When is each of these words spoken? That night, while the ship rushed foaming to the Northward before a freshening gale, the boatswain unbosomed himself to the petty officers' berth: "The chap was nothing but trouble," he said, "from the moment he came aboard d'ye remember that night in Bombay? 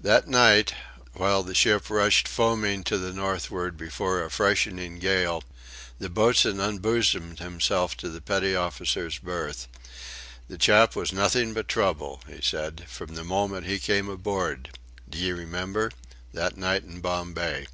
That 0.00 0.26
night, 0.26 0.72
while 1.12 1.42
the 1.42 1.54
ship 1.54 1.90
rushed 1.90 2.26
foaming 2.28 2.82
to 2.84 2.96
the 2.96 3.12
Northward 3.12 3.76
before 3.76 4.24
a 4.24 4.30
freshening 4.30 4.98
gale, 4.98 5.44
the 5.98 6.08
boatswain 6.08 6.60
unbosomed 6.60 7.40
himself 7.40 7.94
to 7.98 8.08
the 8.08 8.22
petty 8.22 8.56
officers' 8.56 9.18
berth: 9.18 9.68
"The 10.48 10.56
chap 10.56 10.96
was 10.96 11.12
nothing 11.12 11.52
but 11.52 11.68
trouble," 11.68 12.22
he 12.26 12.40
said, 12.40 12.86
"from 12.88 13.16
the 13.16 13.22
moment 13.24 13.66
he 13.66 13.78
came 13.78 14.08
aboard 14.08 14.70
d'ye 15.06 15.30
remember 15.32 15.90
that 16.32 16.56
night 16.56 16.84
in 16.84 17.00
Bombay? 17.02 17.66